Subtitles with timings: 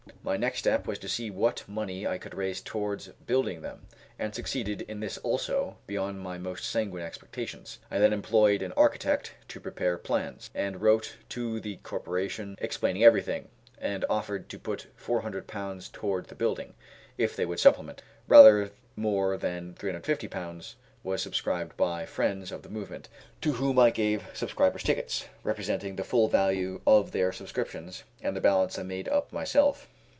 [0.23, 3.87] My next step was to see what money I could raise towards building them,
[4.19, 7.79] and succeeded in this also beyond my most sanguine expectations.
[7.89, 13.49] I then employed an architect to prepare plans, and wrote to the Corporation explaining everything,
[13.79, 16.75] and offered to put Ł400 towards the building,
[17.17, 18.03] if they would supplement it.
[18.27, 23.09] Rather more than Ł350 was subscribed by friends of the movement,
[23.41, 28.41] to whom I gave subscribers' tickets, representing the full value of their subscriptions, and the
[28.41, 29.87] balance I made up myself.